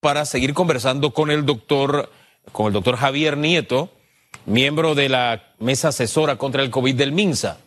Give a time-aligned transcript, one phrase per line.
[0.00, 2.10] para seguir conversando con el doctor,
[2.52, 3.90] con el doctor Javier Nieto,
[4.46, 7.58] miembro de la mesa asesora contra el COVID del MINSA.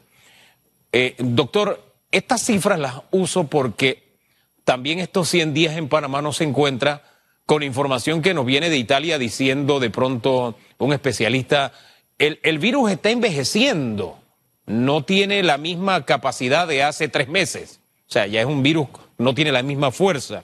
[0.92, 4.04] Eh, doctor, estas cifras las uso porque
[4.64, 7.04] también estos 100 días en Panamá no se encuentra
[7.46, 11.73] con información que nos viene de Italia diciendo de pronto un especialista,
[12.18, 14.18] el, el virus está envejeciendo,
[14.65, 17.79] no tiene la misma capacidad de hace tres meses.
[18.07, 18.88] O sea, ya es un virus,
[19.18, 20.43] no tiene la misma fuerza.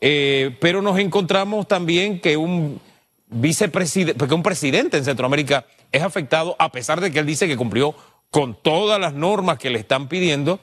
[0.00, 2.80] Eh, pero nos encontramos también que un
[3.26, 7.56] vicepresidente, porque un presidente en Centroamérica es afectado a pesar de que él dice que
[7.56, 7.94] cumplió
[8.30, 10.60] con todas las normas que le están pidiendo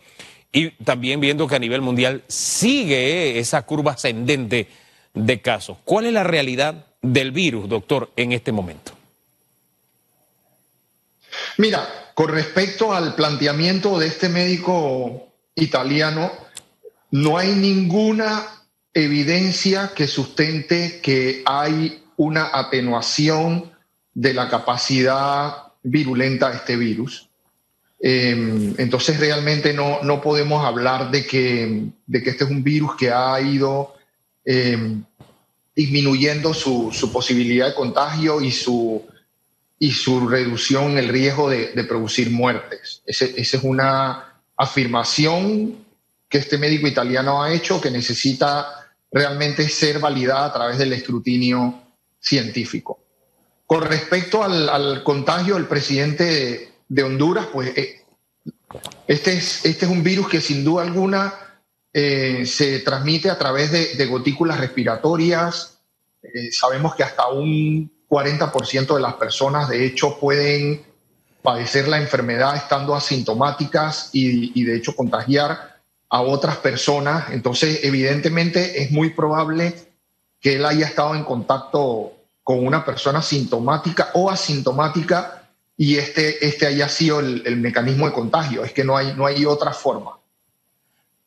[0.51, 4.67] y también viendo que a nivel mundial sigue esa curva ascendente
[5.13, 5.77] de casos.
[5.83, 8.93] ¿Cuál es la realidad del virus, doctor, en este momento?
[11.57, 16.31] Mira, con respecto al planteamiento de este médico italiano,
[17.11, 18.57] no hay ninguna
[18.97, 23.71] evidencia que sustente que hay una atenuación
[24.13, 27.29] de la capacidad virulenta de este virus.
[27.99, 32.95] Em, entonces realmente no, no, podemos hablar de que, de que este es un virus
[32.95, 33.95] que ha ido
[34.43, 35.03] em,
[35.75, 39.05] disminuyendo su, su, posibilidad de contagio y su,
[39.77, 43.03] y su reducción en el riesgo de, de producir muertes.
[43.05, 45.85] esa es una afirmación
[46.29, 48.86] que este médico italiano ha hecho que necesita
[49.17, 51.81] realmente ser validada a través del escrutinio
[52.19, 52.99] científico.
[53.65, 58.05] Con respecto al, contagio del presidente de, Honduras, pues eh,
[59.07, 61.33] este, es, este es un virus que sin duda alguna
[61.91, 65.79] eh, se transmite a través de, gotículas respiratorias.
[66.21, 70.83] Eh, sabemos que hasta un 40% de las personas, de hecho, pueden
[71.41, 75.76] padecer la enfermedad estando asintomáticas y, y de hecho contagiar
[76.09, 77.31] a otras personas.
[77.31, 79.73] Entonces, evidentemente es muy probable
[80.39, 82.13] que él haya estado en contacto
[82.43, 88.63] con una persona sintomática o asintomática y este, este haya sido el, mecanismo de contagio.
[88.63, 90.17] Es que no hay, no hay otra forma.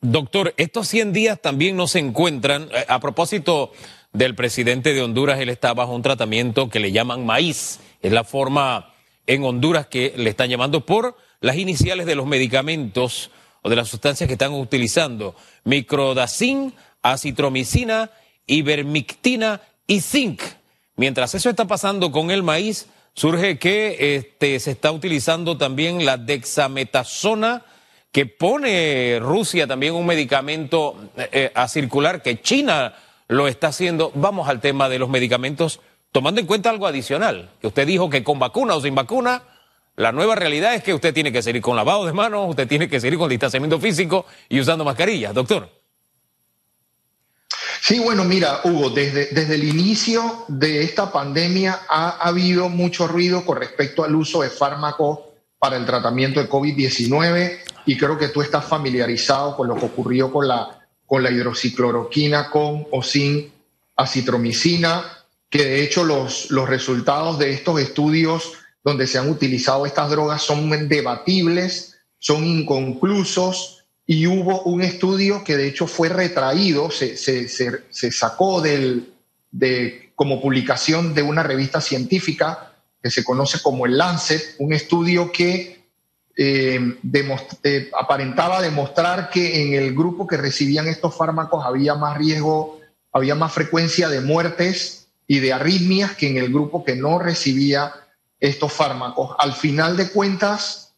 [0.00, 2.68] Doctor, estos 100 días también no se encuentran.
[2.72, 3.70] Eh, a propósito
[4.12, 7.80] del presidente de Honduras, él está bajo un tratamiento que le llaman maíz.
[8.00, 8.94] Es la forma
[9.26, 13.30] en Honduras que le están llamando por las iniciales de los medicamentos
[13.62, 15.34] o de las sustancias que están utilizando,
[15.64, 16.72] microdacin,
[17.02, 18.10] acitromicina,
[18.46, 20.42] ivermectina y zinc.
[20.96, 26.16] Mientras eso está pasando con el maíz, surge que este, se está utilizando también la
[26.16, 27.62] dexametasona,
[28.12, 32.94] que pone Rusia también un medicamento eh, eh, a circular, que China
[33.28, 34.10] lo está haciendo.
[34.14, 35.80] Vamos al tema de los medicamentos,
[36.12, 39.42] tomando en cuenta algo adicional, que usted dijo que con vacuna o sin vacuna,
[40.00, 42.88] la nueva realidad es que usted tiene que seguir con lavado de manos, usted tiene
[42.88, 45.68] que seguir con distanciamiento físico y usando mascarillas, doctor.
[47.82, 53.44] Sí, bueno, mira, Hugo, desde, desde el inicio de esta pandemia ha, habido mucho ruido
[53.44, 55.18] con respecto al uso de fármacos
[55.58, 60.32] para el tratamiento de COVID-19 y creo que tú estás familiarizado con lo que ocurrió
[60.32, 63.52] con la, con la hidroxicloroquina con o sin
[63.96, 65.04] acitromicina,
[65.50, 70.42] que de hecho los, los resultados de estos estudios donde se han utilizado estas drogas
[70.42, 77.16] son debatibles, son inconclusos y hubo un estudio que de hecho fue retraído, se,
[78.10, 79.12] sacó del,
[79.50, 85.30] de, como publicación de una revista científica que se conoce como el Lancet, un estudio
[85.32, 85.80] que
[86.36, 86.96] eh,
[87.64, 92.80] eh, aparentaba demostrar que en el grupo que recibían estos fármacos había más riesgo,
[93.12, 97.92] había más frecuencia de muertes y de arritmias que en el grupo que no recibía
[98.40, 99.36] estos fármacos.
[99.38, 100.94] Al final de cuentas,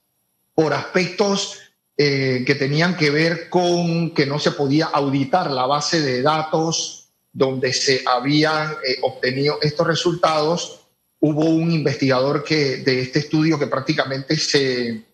[0.55, 1.59] por aspectos
[1.97, 7.11] eh, que tenían que ver con que no se podía auditar la base de datos
[7.33, 10.81] donde se habían eh, obtenido estos resultados,
[11.21, 15.05] hubo un investigador que, de este estudio que prácticamente se,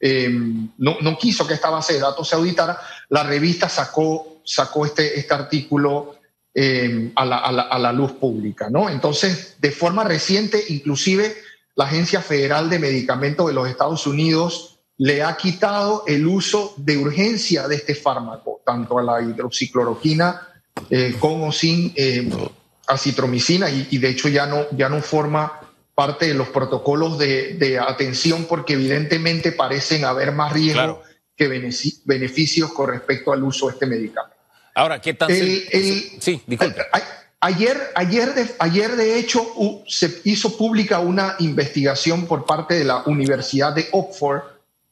[0.00, 2.78] em, no, quiso que esta base de datos se auditara.
[3.10, 6.16] La revista sacó, sacó este, este artículo
[6.54, 8.68] em, a, la, a, la, luz pública.
[8.70, 8.88] ¿no?
[8.88, 11.36] Entonces, de forma reciente, inclusive
[11.74, 16.98] la Agencia Federal de Medicamentos de los Estados Unidos le ha quitado el uso de
[16.98, 20.48] urgencia de este fármaco, tanto a la hidroxicloroquina
[20.90, 22.30] eh, con o sin eh,
[22.86, 25.60] acitromicina, y, de hecho ya no, ya no forma
[25.94, 31.02] parte de los protocolos de, atención porque evidentemente parecen haber más riesgo
[31.36, 31.48] que
[32.04, 34.36] beneficios con respecto al uso de este medicamento.
[34.74, 35.30] Ahora, ¿qué tal?
[35.32, 36.82] sí, disculpe.
[37.44, 39.44] Ayer, ayer, de, ayer, de hecho,
[39.88, 44.42] se hizo pública una investigación por parte de la Universidad de Oxford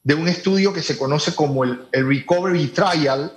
[0.03, 3.31] de un estudio que se conoce como el, Recovery Trial.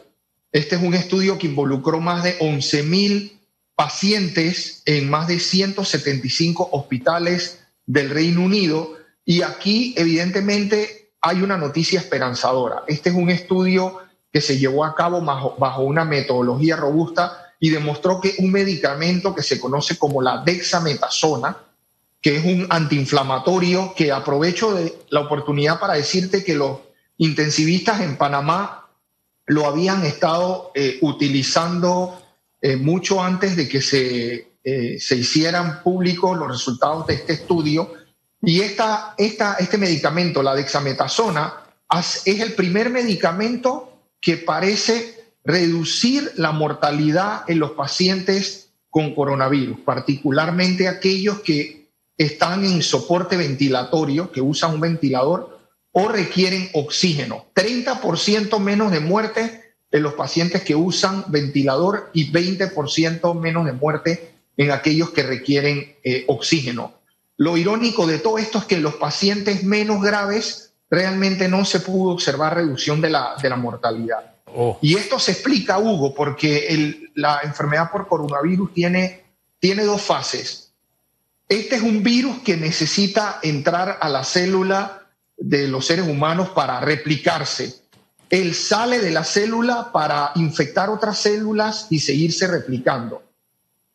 [0.50, 3.38] Este es un estudio que involucró más de 11.000
[3.76, 12.00] pacientes en más de 175 hospitales del Reino Unido y aquí evidentemente hay una noticia
[12.00, 12.82] esperanzadora.
[12.88, 14.00] Este es un estudio
[14.32, 19.42] que se llevó a cabo bajo, una metodología robusta y demostró que un medicamento que
[19.42, 21.56] se conoce como la dexametasona,
[22.20, 26.80] que es un antiinflamatorio, que aprovecho de la oportunidad para decirte que los
[27.16, 28.90] intensivistas en Panamá
[29.46, 32.22] lo habían estado eh, utilizando
[32.60, 37.94] eh, mucho antes de que se, eh, se hicieran públicos los resultados de este estudio.
[38.42, 41.64] Y esta, esta, este medicamento, la dexametasona,
[41.98, 50.88] es el primer medicamento que parece reducir la mortalidad en los pacientes con coronavirus, particularmente
[50.88, 55.58] aquellos que están en soporte ventilatorio, que usan un ventilador
[55.92, 57.46] o requieren oxígeno.
[57.54, 64.34] 30% menos de muerte en los pacientes que usan ventilador y 20% menos de muerte
[64.56, 66.94] en aquellos que requieren eh, oxígeno.
[67.36, 71.80] Lo irónico de todo esto es que en los pacientes menos graves realmente no se
[71.80, 74.33] pudo observar reducción de la, de la mortalidad.
[74.54, 74.78] Oh.
[74.80, 79.24] Y esto se explica, Hugo, porque la enfermedad por coronavirus tiene,
[79.58, 80.72] tiene dos fases.
[81.48, 86.80] Este es un virus que necesita entrar a la célula de los seres humanos para
[86.80, 87.84] replicarse
[88.34, 93.22] él sale de la célula para infectar otras células y seguirse replicando.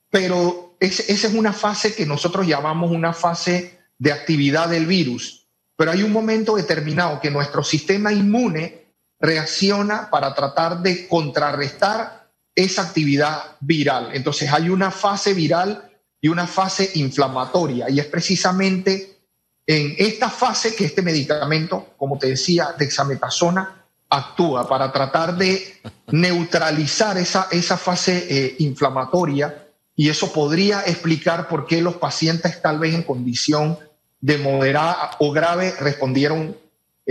[0.10, 5.46] Pero esa es una fase que nosotros llamamos una fase de actividad del virus.
[5.76, 8.79] Pero hay un momento determinado que nuestro sistema inmune
[9.20, 14.10] reacciona para tratar de contrarrestar esa actividad viral.
[14.14, 15.90] Entonces hay una fase viral
[16.22, 17.90] y una fase inflamatoria.
[17.90, 19.18] Y es precisamente
[19.66, 27.18] en esta fase que este medicamento, como te decía, dexametasona, actúa para tratar de neutralizar
[27.18, 32.96] esa, esa fase eh, inflamatoria y eso podría explicar por qué los pacientes tal vez
[32.96, 33.78] en condición
[34.20, 36.58] de moderada o grave respondieron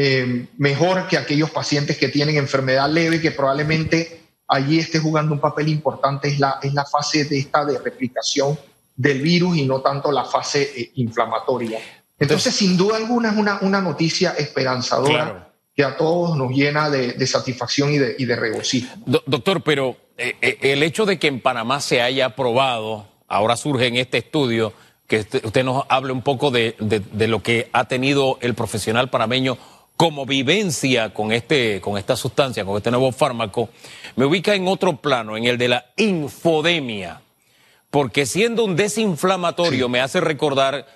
[0.01, 5.41] eh, mejor que aquellos pacientes que tienen enfermedad leve, que probablemente allí esté jugando un
[5.41, 8.57] papel importante, es la, es la fase de esta de replicación
[8.95, 11.81] del virus y no tanto la fase eh, inflamatoria.
[12.17, 17.27] Entonces, sin duda alguna, es una, una noticia esperanzadora que a todos nos llena de,
[17.27, 18.95] satisfacción y de, y de regocijo.
[19.05, 23.89] doctor, pero eh, eh, el hecho de que en Panamá se haya aprobado, ahora surge
[23.89, 24.73] en este estudio,
[25.09, 29.59] que usted nos hable un poco de, de, lo que ha tenido el profesional panameño
[29.99, 33.69] como vivencia con, este, con esta sustancia, con este nuevo fármaco,
[34.15, 37.21] me ubica en otro plano, en el de la infodemia,
[37.91, 40.87] porque siendo un desinflamatorio me hace recordar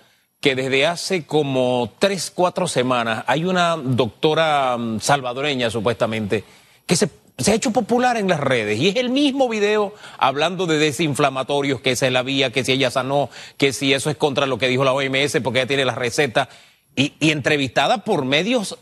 [0.41, 6.45] que desde hace como tres, cuatro semanas hay una doctora mm, salvadoreña supuestamente
[6.87, 7.11] que se,
[7.49, 8.79] ha hecho popular en las redes.
[8.79, 12.71] Y es el mismo video hablando de desinflamatorios, que esa es la vía, que si
[12.71, 15.85] ella sanó, que si eso es contra lo que dijo la OMS porque ella tiene
[15.85, 16.49] la receta.
[16.95, 18.79] Y, y entrevistada por medios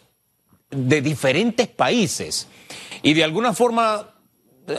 [0.71, 2.49] de diferentes países
[3.03, 4.07] y de alguna forma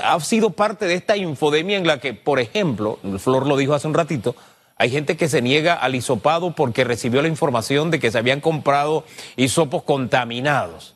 [0.03, 3.87] ha sido parte de esta infodemia en la que, por ejemplo, Flor lo dijo hace
[3.87, 4.35] un ratito,
[4.77, 8.41] hay gente que se niega al hisopado porque recibió la información de que se habían
[8.41, 9.03] comprado
[9.35, 10.95] hisopos contaminados.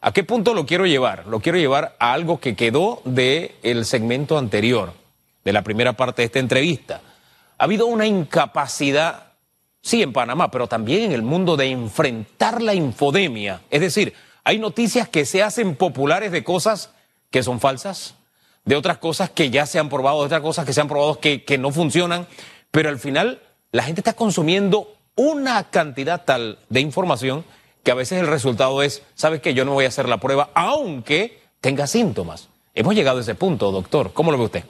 [0.00, 1.26] ¿A qué punto lo quiero llevar?
[1.26, 4.92] Lo quiero llevar a algo que quedó del el segmento anterior,
[5.44, 7.00] de la primera parte de esta entrevista.
[7.58, 9.32] Ha habido una incapacidad,
[9.80, 13.62] sí en Panamá, pero también en el mundo de enfrentar la infodemia.
[13.70, 14.12] Es decir,
[14.44, 16.90] hay noticias que se hacen populares de cosas
[17.30, 18.14] que son falsas,
[18.64, 21.18] de otras cosas que ya se han probado, de otras cosas que se han probado
[21.18, 22.26] que, que no funcionan
[22.74, 27.44] pero al final la gente está consumiendo una cantidad tal de información
[27.84, 29.54] que a veces el resultado es, ¿sabes qué?
[29.54, 32.48] Yo no voy a hacer la prueba aunque tenga síntomas.
[32.74, 34.12] Hemos llegado a ese punto, doctor.
[34.12, 34.64] ¿Cómo lo ve usted?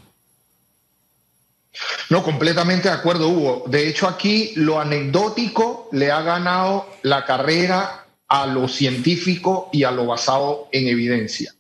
[2.11, 3.64] No, completamente de acuerdo, Hugo.
[3.69, 9.90] De hecho, aquí lo anecdótico le ha ganado la carrera a lo científico y a
[9.90, 11.54] lo basado en evidencia.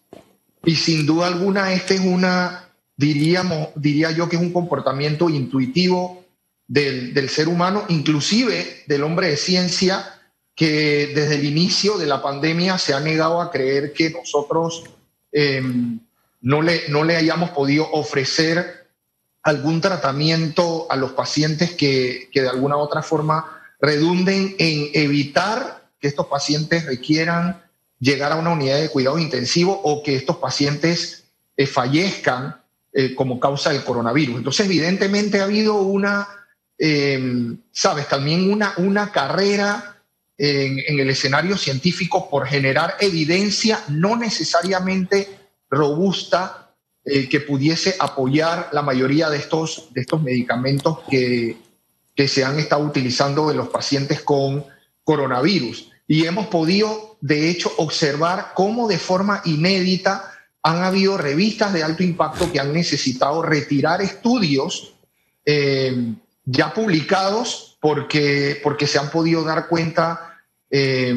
[0.64, 6.24] Y sin duda alguna, este es una, diríamos, diría yo que es un comportamiento intuitivo
[6.66, 10.20] del, ser humano, inclusive del hombre de ciencia,
[10.54, 14.84] que desde el inicio de la pandemia se ha negado a creer que nosotros
[15.32, 15.98] em,
[16.40, 18.88] no, le, no le hayamos podido ofrecer
[19.42, 25.83] algún tratamiento a los pacientes que, que de alguna u otra forma redunden en evitar
[26.04, 27.62] que estos pacientes requieran
[27.98, 31.24] llegar a una unidad de cuidado intensivo o que estos pacientes
[31.56, 32.60] eh, fallezcan
[32.92, 34.36] eh, como causa del coronavirus.
[34.36, 36.28] Entonces, evidentemente ha habido una
[36.78, 39.96] eh, sabes, también una, una carrera
[40.36, 45.38] en, el escenario científico por generar evidencia no necesariamente
[45.70, 51.58] robusta que pudiese apoyar la mayoría de estos, de estos medicamentos que,
[52.14, 54.64] que se han estado utilizando en los pacientes con
[55.04, 55.93] coronavirus.
[56.06, 60.30] Y hemos podido, de hecho, observar cómo de forma inédita
[60.62, 64.94] han habido revistas de alto impacto que han necesitado retirar estudios
[65.44, 70.38] eh, ya publicados porque, porque se han podido dar cuenta
[70.70, 71.14] eh,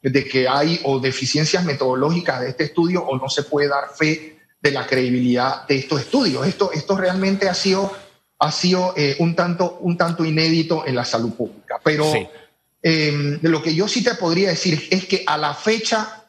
[0.00, 4.38] de que hay o deficiencias metodológicas de este estudio o no se puede dar fe
[4.60, 6.46] de la credibilidad de estos estudios.
[6.46, 7.92] Esto, esto realmente ha sido,
[8.38, 11.80] ha sido eh, un, tanto, un tanto inédito en la salud pública.
[11.82, 12.12] Pero
[12.84, 16.24] lo que yo sí te podría decir es que a la fecha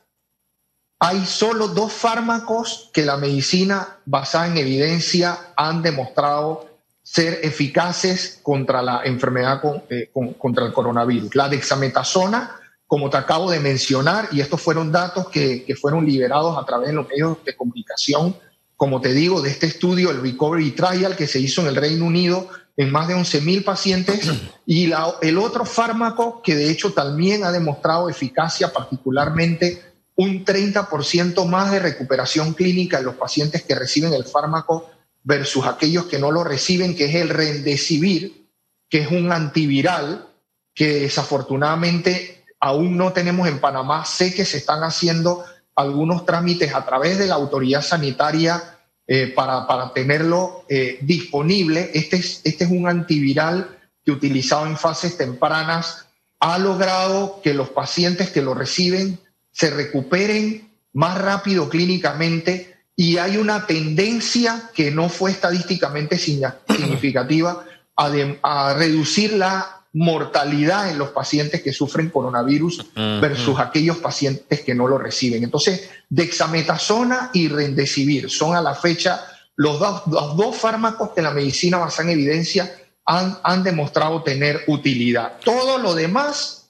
[1.00, 6.70] hay solo dos fármacos que la medicina basada en evidencia han demostrado
[7.04, 10.10] ser eficaces contra la enfermedad eh,
[10.40, 11.36] contra el coronavirus.
[11.36, 16.66] La dexametasona, como te acabo de mencionar, y estos fueron datos que, fueron liberados a
[16.66, 18.36] través de los medios de comunicación,
[18.76, 22.06] como te digo, de este estudio, el Recovery Trial, que se hizo en el Reino
[22.06, 24.32] Unido en más de 11.000 pacientes,
[24.66, 24.92] y
[25.22, 29.82] el otro fármaco que de hecho también ha demostrado eficacia particularmente
[30.16, 34.90] un 30% más de recuperación clínica en los pacientes que reciben el fármaco
[35.24, 38.48] versus aquellos que no lo reciben, que es el Remdesivir,
[38.90, 40.28] que es un antiviral
[40.74, 44.06] que desafortunadamente aún no tenemos en Panamá.
[44.06, 45.44] Sé que se están haciendo
[45.76, 48.75] algunos trámites a través de la autoridad sanitaria
[49.08, 51.92] eh, para, para, tenerlo eh, disponible.
[51.94, 56.06] Este es, este es un antiviral que utilizado en fases tempranas
[56.40, 59.20] ha logrado que los pacientes que lo reciben
[59.52, 68.74] se recuperen más rápido clínicamente y hay una tendencia que no fue estadísticamente significativa a,
[68.74, 72.86] reducir la mortalidad en los pacientes que sufren coronavirus
[73.22, 75.44] versus aquellos pacientes que no lo reciben.
[75.44, 79.26] Entonces, dexametasona y rendecibir son a la fecha
[79.56, 82.76] los dos, los dos fármacos que la medicina basada en evidencia
[83.06, 85.38] han, han demostrado tener utilidad.
[85.46, 86.66] Todo lo demás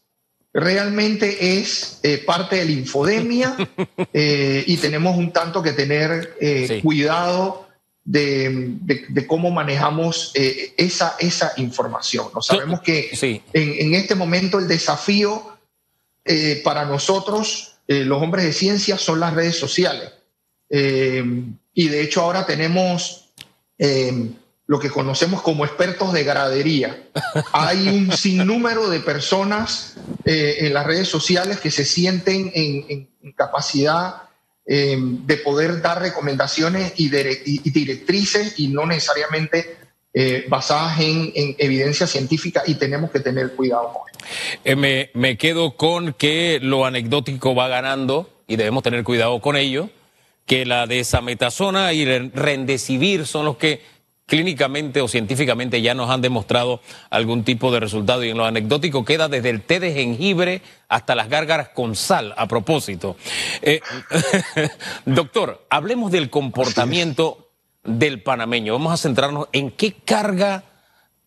[0.54, 3.58] realmente es eh, parte de la infodemia
[4.14, 7.65] eh, y tenemos un tanto que tener eh, cuidado
[8.06, 12.28] de, cómo manejamos esa, esa información.
[12.34, 12.42] ¿no?
[12.42, 15.58] Sabemos que en, en, este momento el desafío
[16.64, 20.12] para nosotros, los hombres de ciencia, son las redes sociales.
[20.70, 23.34] y de hecho ahora tenemos
[24.68, 27.08] lo que conocemos como expertos de gradería.
[27.54, 34.30] Hay un sinnúmero de personas eh, en las redes sociales que se sienten en, capacidad
[34.68, 39.78] eh, de poder dar recomendaciones y, directrices y no necesariamente
[40.14, 44.78] eh, basadas en, evidencia científica y tenemos que tener cuidado con eso.
[44.78, 49.90] Me, me quedo con que lo anecdótico va ganando y debemos tener cuidado con ello,
[50.46, 53.82] que la desametasona y el rendecibir son los que
[54.26, 59.06] clínicamente o científicamente ya nos han demostrado algún tipo de resultado y en lo anecdótico
[59.06, 63.18] queda desde el té de jengibre hasta las gárgaras con sal a propósito.
[63.62, 63.82] Eh,
[65.06, 67.52] doctor, hablemos del comportamiento
[67.84, 68.74] del panameño.
[68.74, 70.64] Vamos a centrarnos en qué carga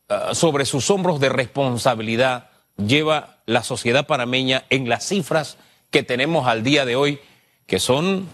[0.09, 5.57] ah, sobre sus hombros de responsabilidad lleva la sociedad panameña en las cifras
[5.91, 7.21] que tenemos al día de hoy,
[7.67, 8.29] que son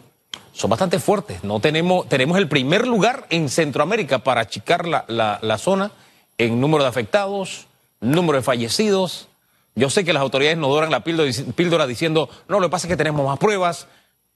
[0.54, 1.44] son bastante fuertes.
[1.44, 5.90] No tenemos, tenemos el primer lugar en Centroamérica para achicar la, la, zona
[6.38, 7.66] en número de afectados,
[8.00, 9.28] número de fallecidos.
[9.75, 12.92] Yo sé que las autoridades nos doran la píldora, diciendo, no, lo que pasa es
[12.92, 13.88] que tenemos más pruebas,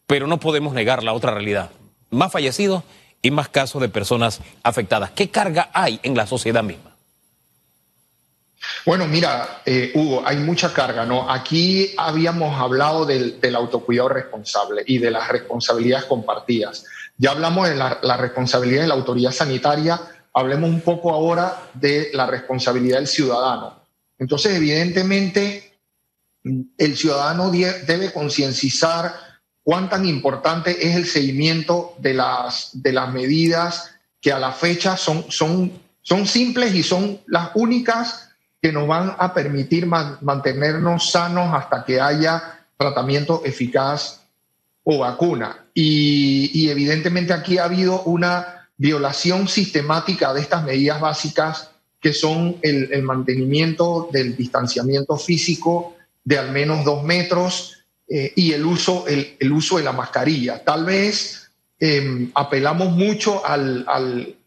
[0.08, 1.70] pero no podemos negar la otra realidad.
[2.10, 2.82] Más fallecidos
[3.22, 5.12] y más casos de personas afectadas.
[5.12, 6.88] ¿Qué carga hay en la sociedad misma?
[8.88, 11.30] Bueno, mira, eh, Hugo, hay mucha carga, ¿no?
[11.30, 16.87] Aquí habíamos hablado del, autocuidado responsable y de las responsabilidades compartidas.
[17.18, 20.00] Ya hablamos de la, responsabilidad de la autoridad sanitaria,
[20.33, 23.78] hablemos un poco ahora de la responsabilidad del ciudadano.
[24.18, 25.78] Entonces, evidentemente,
[26.42, 29.12] el ciudadano debe concienciar
[29.62, 34.97] cuán tan importante es el seguimiento de las, de las medidas que a la fecha
[34.97, 38.27] son, son, son simples y son las únicas
[38.61, 44.23] que nos van a permitir mantenernos sanos hasta que haya tratamiento eficaz
[44.83, 45.67] o vacuna.
[45.75, 53.03] Y, evidentemente aquí ha habido una violación sistemática de estas medidas básicas que son el,
[53.03, 59.79] mantenimiento del distanciamiento físico de al menos dos metros eh, y el uso, el, uso
[59.79, 60.65] de la mascarilla.
[60.65, 61.50] Tal vez
[61.81, 63.85] em, apelamos mucho al,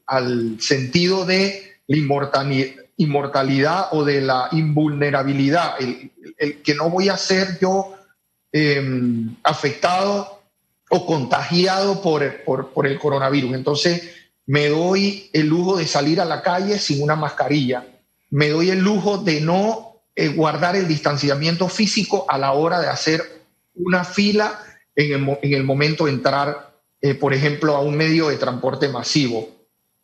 [0.06, 7.18] al sentido de la inmortalidad, inmortalidad o de la invulnerabilidad, el, que no voy a
[7.18, 7.96] ser yo
[8.52, 10.42] em, afectado
[10.90, 13.54] o contagiado por, el coronavirus.
[13.54, 14.12] Entonces,
[14.46, 17.88] me doy el lujo de salir a la calle sin una mascarilla.
[18.30, 22.88] Me doy el lujo de no eh, guardar el distanciamiento físico a la hora de
[22.88, 23.22] hacer
[23.74, 24.60] una fila
[24.96, 28.90] en el, en el momento de entrar, eh, por ejemplo, a un medio de transporte
[28.90, 29.61] masivo.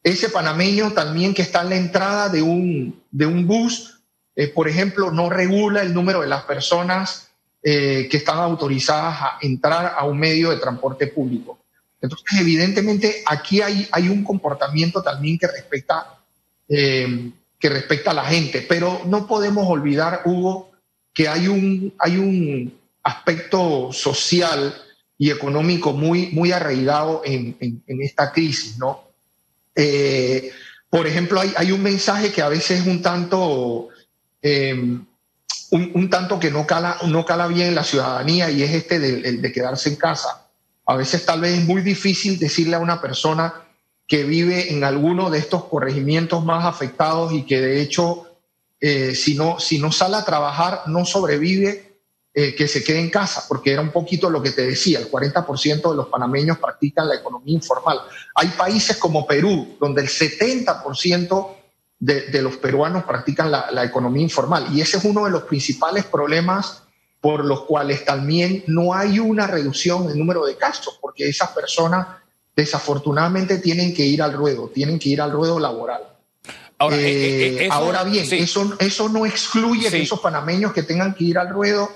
[0.07, 3.99] Ese panameño también que está en la entrada de un, de un bus,
[4.37, 7.27] eh, por ejemplo, no regula el número de las personas
[7.61, 11.59] eh, que están autorizadas a entrar a un medio de transporte público.
[11.99, 16.17] Entonces, evidentemente, aquí hay, hay un comportamiento también que respecta,
[16.69, 20.71] eh, que respecta a la gente, pero no podemos olvidar, Hugo,
[21.13, 24.73] que hay un, hay un aspecto social
[25.17, 29.06] y económico muy, muy arraigado en, en, esta crisis, ¿no?
[29.77, 30.51] Eh,
[30.89, 33.87] por ejemplo, hay, un mensaje que a veces es un tanto
[35.71, 39.37] un, tanto que no cala, no cala bien en la ciudadanía y es este de,
[39.37, 40.47] de quedarse en casa.
[40.85, 43.53] A veces tal vez es muy difícil decirle a una persona
[44.07, 48.25] que vive en alguno de estos corregimientos más afectados y que de hecho,
[48.79, 51.86] eh, si, no, si no sale a trabajar, no sobrevive,
[52.39, 55.09] eh, que se quede en casa, porque era un poquito lo que te decía, el
[55.09, 57.99] 40% de los panameños practican la economía informal.
[58.35, 61.47] Hay países como Perú, donde el 70%
[61.97, 64.67] de, los peruanos practican la, economía informal.
[64.71, 66.83] Y ese es uno de los principales problemas
[67.19, 71.49] por los cuales también no hay una reducción en el número de casos, porque esas
[71.49, 72.05] personas
[72.55, 76.03] desafortunadamente tienen que ir al ruedo, tienen que ir al ruedo laboral.
[76.77, 81.23] Ahora, eh, eh, eh, bien, eso, eso no excluye que esos panameños que tengan que
[81.23, 81.89] ir al ruedo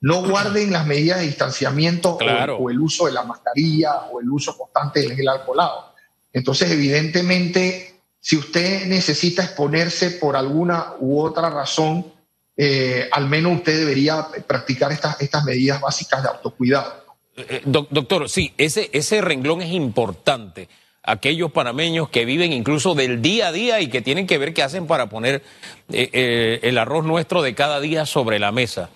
[0.00, 2.18] no guarden las medidas de distanciamiento
[2.58, 5.94] o, el uso de la mascarilla o el uso constante del gel alcoholado.
[6.32, 12.12] Entonces, evidentemente, si usted necesita exponerse por alguna u otra razón,
[12.56, 17.04] eh, al menos usted debería practicar estas, estas medidas básicas de autocuidado.
[17.36, 20.68] Eh, eh, doctor, sí, ese, ese renglón es importante.
[21.02, 24.62] Aquellos panameños que viven incluso del día a día y que tienen que ver qué
[24.62, 25.42] hacen para poner
[25.88, 28.90] el arroz nuestro de cada día sobre la mesa.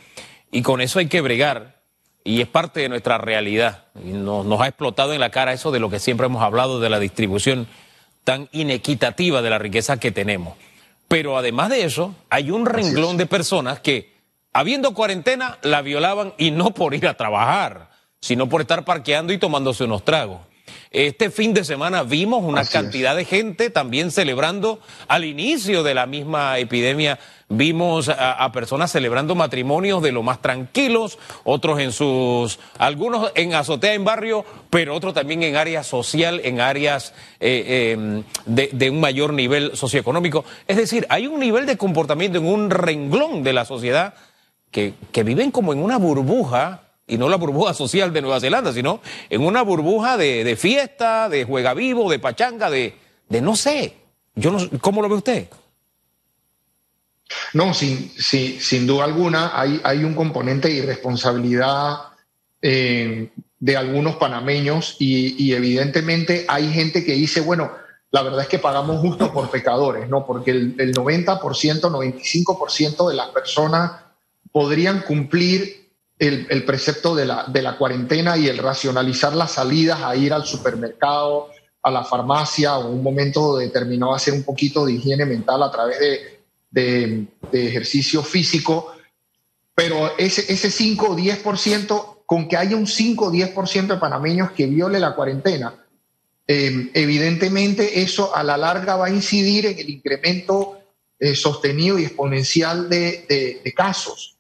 [0.51, 1.81] Y con eso hay que bregar
[2.25, 3.85] y es parte de nuestra realidad.
[4.05, 6.81] Y nos, nos, ha explotado en la cara eso de lo que siempre hemos hablado
[6.81, 7.67] de la distribución
[8.25, 10.57] tan inequitativa de la riqueza que tenemos.
[11.09, 14.15] Pero además de eso, hay un renglón de personas que,
[14.53, 19.39] habiendo cuarentena, la violaban y no por ir a trabajar, sino por estar parqueando y
[19.39, 20.41] tomándose unos tragos.
[20.93, 26.07] Este fin de semana vimos una cantidad de gente también celebrando al inicio de la
[26.07, 27.19] misma epidemia.
[27.53, 33.93] Vimos a, personas celebrando matrimonios de lo más tranquilos, otros en sus, algunos en azotea
[33.95, 39.33] en barrio, pero otros también en áreas social, en áreas eh, em, de, un mayor
[39.33, 40.45] nivel socioeconómico.
[40.69, 44.15] Es decir, hay un nivel de comportamiento en un renglón de la sociedad
[44.71, 48.73] que, que viven como en una burbuja y no la burbuja social de Nueva Zelanda,
[48.73, 52.95] sino en una burbuja de, fiesta, de juega vivo, de pachanga, de,
[53.29, 53.97] de no sé.
[54.37, 55.49] Yo no, ¿Cómo lo ve usted?
[57.55, 61.99] No, sin, sin duda alguna hay, hay, un componente de irresponsabilidad
[62.63, 67.73] eh, de algunos panameños y, evidentemente hay gente que dice, bueno,
[68.11, 70.27] la verdad es que pagamos justo por pecadores, ¿no?
[70.27, 73.93] Porque el, el 90%, 95% de las personas
[74.51, 75.81] podrían cumplir
[76.19, 80.45] el, precepto de la, de la, cuarentena y el racionalizar las salidas a ir al
[80.45, 81.49] supermercado,
[81.83, 85.99] a la farmacia o un momento determinado hacer un poquito de higiene mental a través
[85.99, 86.40] de,
[86.71, 88.93] de, ejercicio físico.
[89.75, 94.53] Pero ese, ese 5 o 10%, con que haya un 5 o 10% de panameños
[94.53, 95.75] que viole la cuarentena,
[96.47, 100.79] eh, evidentemente eso a la larga va a incidir en el incremento
[101.19, 104.37] eh, sostenido y exponencial de, de casos.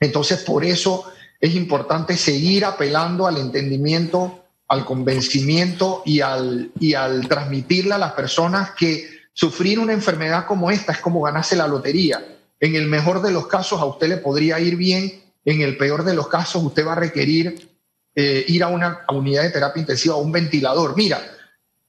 [0.00, 1.04] Entonces, por eso
[1.40, 8.12] es importante seguir apelando al entendimiento, al convencimiento y al, y al transmitirle a las
[8.12, 12.22] personas que sufrir una enfermedad como esta es como ganarse la lotería.
[12.60, 16.04] En el mejor de los casos a usted le podría ir bien, en el peor
[16.04, 17.70] de los casos usted va a requerir
[18.14, 20.94] eh, ir a una unidad de terapia intensiva, a un ventilador.
[20.94, 21.22] Mira,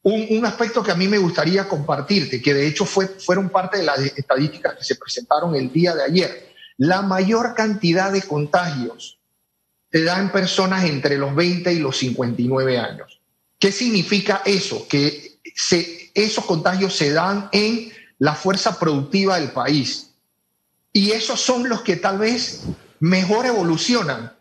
[0.04, 3.84] un, aspecto que a mí me gustaría compartirte, que de hecho fue, fueron parte de
[3.84, 9.20] las estadísticas que se presentaron el día de ayer la mayor cantidad de contagios
[9.92, 13.20] se da en personas entre los 20 y los 59 años.
[13.60, 14.88] ¿Qué significa eso?
[14.88, 15.40] Que
[16.14, 20.12] esos contagios se dan en la fuerza productiva del país.
[20.94, 22.64] Y esos son los que tal vez
[23.00, 24.34] mejor evolucionan.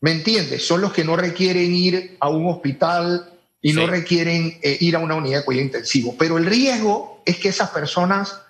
[0.00, 0.66] ¿Me entiendes?
[0.66, 4.98] Son los que no requieren ir a un hospital y no requieren eh, ir a
[4.98, 6.16] una unidad de cuidado intensivo.
[6.18, 8.42] Pero el riesgo es que esas personas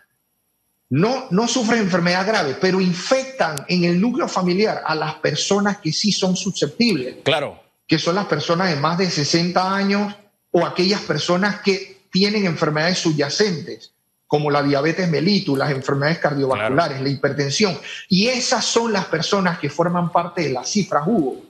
[0.88, 5.92] no, no sufren enfermedad grave, pero infectan en el núcleo familiar a las personas que
[5.92, 7.16] sí son susceptibles.
[7.22, 7.61] Claro.
[7.87, 10.14] que son las personas de más de 60 años
[10.50, 13.92] o aquellas personas que tienen enfermedades subyacentes,
[14.29, 17.77] como la diabetes mellitus, las enfermedades cardiovasculares, la hipertensión.
[18.09, 21.42] Y esas son las personas que forman parte de las cifras, Hugo,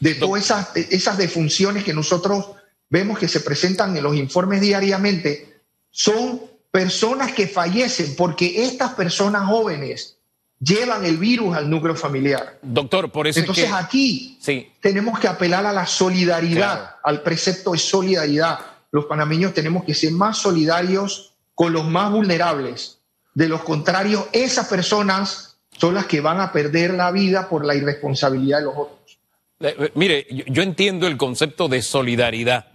[0.00, 2.46] de todas esas, esas defunciones que nosotros
[2.88, 5.60] vemos que se presentan en los informes diariamente,
[5.90, 10.16] son personas que fallecen porque estas personas jóvenes
[10.58, 12.58] llevan el virus al núcleo familiar.
[12.62, 14.70] Doctor, por eso Entonces aquí sí.
[14.80, 18.58] tenemos que apelar a la solidaridad, al precepto de solidaridad.
[18.92, 23.00] Los panameños tenemos que ser más solidarios con los más vulnerables.
[23.34, 27.74] De lo contrario, esas personas son las que van a perder la vida por la
[27.74, 29.18] irresponsabilidad de los otros.
[29.60, 32.66] Eh, eh, mire, yo entiendo el concepto de solidaridad.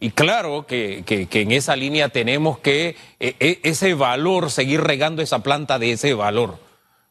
[0.00, 5.78] Y claro que, en esa línea tenemos que eh, ese valor, seguir regando esa planta
[5.78, 6.58] de ese valor.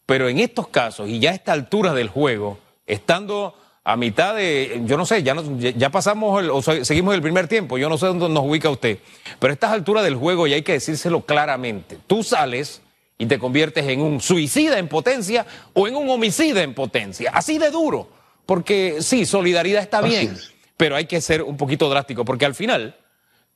[0.05, 4.81] Pero en estos casos, y ya a esta altura del juego, estando a mitad de,
[4.85, 8.29] yo no sé, ya, ya pasamos o seguimos el primer tiempo, yo no sé dónde
[8.29, 8.99] nos ubica usted,
[9.39, 12.81] pero a estas alturas del juego y hay que decírselo claramente, tú sales
[13.17, 17.57] y te conviertes en un suicida en potencia o en un homicida en potencia, así
[17.57, 18.09] de duro,
[18.45, 20.37] porque sí, solidaridad está bien,
[20.77, 22.95] pero hay que ser un poquito drástico, porque al final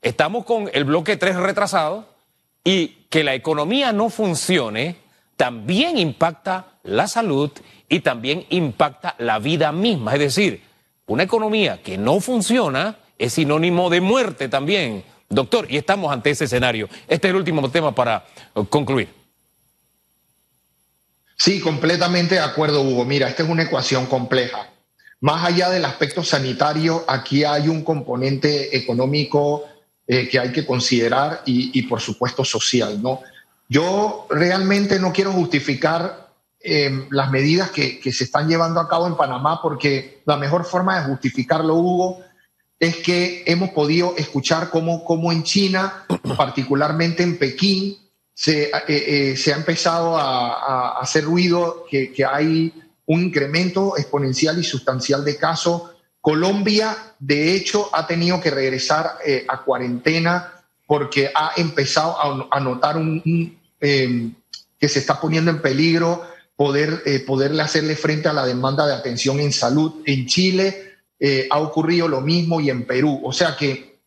[0.01, 2.09] estamos con el bloque 3 retrasado
[2.63, 5.04] y que la economía no funcione
[5.35, 7.51] también impacta la salud
[7.89, 10.13] y también impacta la vida misma.
[10.13, 10.63] Es decir,
[11.07, 15.03] una economía que no funciona es sinónimo de muerte también.
[15.29, 16.87] Doctor, y estamos ante ese escenario.
[17.07, 19.09] Este es el último tema para eh, concluir.
[21.37, 23.05] Sí, completamente de acuerdo, Hugo.
[23.05, 24.69] Mira, esta es una ecuación compleja.
[25.19, 29.65] Más allá del aspecto sanitario, aquí hay un componente económico
[30.07, 33.21] eh, que hay que considerar y, y, por supuesto, social, ¿no?
[33.67, 39.15] Yo realmente no quiero justificar eh, las medidas que, se están llevando a cabo en
[39.15, 42.21] Panamá porque la mejor forma de justificarlo, Hugo,
[42.79, 46.05] es que hemos podido escuchar cómo, cómo en China,
[46.37, 47.97] particularmente en Pekín,
[48.33, 52.73] se, eh, eh, se ha empezado a, hacer ruido que, que, hay
[53.05, 55.83] un incremento exponencial y sustancial de casos.
[56.19, 60.54] Colombia, de hecho, ha tenido que regresar a cuarentena
[60.87, 63.21] porque ha empezado a, notar un,
[63.79, 64.33] em,
[64.79, 66.23] que se está poniendo en peligro
[66.55, 70.03] poder, eh, poderle hacerle frente a la demanda de atención en salud.
[70.05, 73.19] En Chile eh, ha ocurrido lo mismo y en Perú.
[73.23, 73.99] O sea que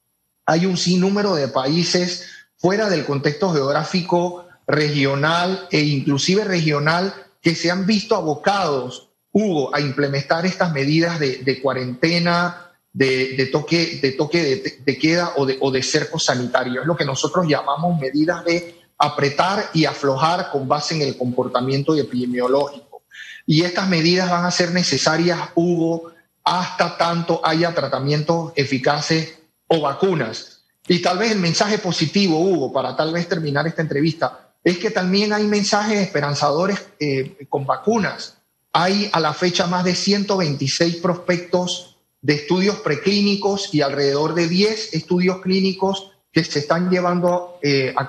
[0.46, 7.70] hay un sinnúmero de países fuera del contexto geográfico regional e inclusive regional que se
[7.70, 12.67] han visto abocados, Hugo, a implementar estas medidas de, de cuarentena,
[12.98, 16.80] de, toque, de, toque de, queda o de, o de cerco sanitario.
[16.80, 21.94] Es lo que nosotros llamamos medidas de apretar y aflojar con base en el comportamiento
[21.94, 23.02] epidemiológico.
[23.46, 30.64] Y estas medidas van a ser necesarias, Hugo, hasta tanto haya tratamientos eficaces o vacunas.
[30.88, 34.90] Y tal vez el mensaje positivo, Hugo, para tal vez terminar esta entrevista, es que
[34.90, 38.38] también hay mensajes esperanzadores eh, con vacunas.
[38.72, 44.94] Hay a la fecha más de 126 prospectos de estudios preclínicos y alrededor de 10
[44.94, 48.09] estudios clínicos que se están llevando eh, a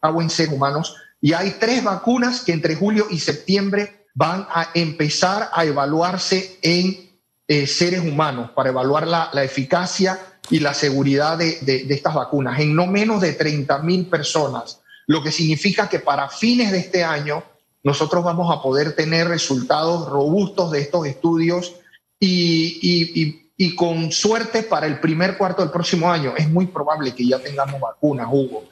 [0.00, 0.96] cabo en seres humanos.
[1.20, 7.10] Y hay tres vacunas que entre julio y septiembre van a empezar a evaluarse en
[7.48, 10.18] eh, seres humanos para evaluar la, eficacia
[10.50, 15.22] y la seguridad de, de, estas vacunas en no menos de 30 mil personas, lo
[15.22, 17.42] que significa que para fines de este año
[17.82, 21.74] nosotros vamos a poder tener resultados robustos de estos estudios
[22.24, 27.38] y, con suerte para el primer cuarto del próximo año es muy probable que ya
[27.38, 28.64] tengamos vacunas, Hugo,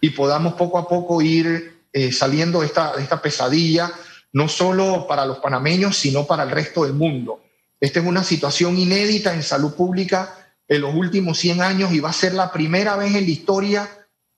[0.00, 3.90] y podamos poco a poco ir eh, saliendo de esta, esta pesadilla,
[4.32, 7.40] no solo para los panameños, sino para el resto del mundo.
[7.80, 10.34] Esta es una situación inédita en salud pública
[10.66, 13.88] en los últimos 100 años y va a ser la primera vez en la historia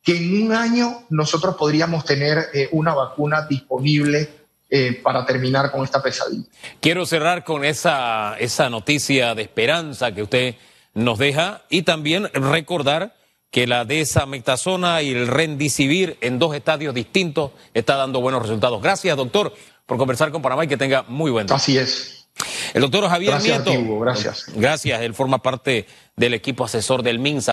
[0.02, 4.39] que en un año nosotros podríamos tener eh, una vacuna disponible
[4.70, 6.44] eh, para terminar con esta pesadilla.
[6.80, 10.54] Quiero cerrar con esa, esa noticia de esperanza que usted
[10.94, 13.14] nos deja y también recordar
[13.50, 18.80] que la desamectasona y el rendicivir en dos estadios distintos está dando buenos resultados.
[18.80, 19.52] Gracias, doctor,
[19.86, 21.56] por conversar con Panamá y que tenga muy buen día.
[21.56, 22.28] Así es.
[22.72, 23.98] El doctor Javier gracias, Nieto.
[23.98, 24.46] gracias.
[24.54, 27.48] Gracias, él forma parte del equipo asesor del MINSA.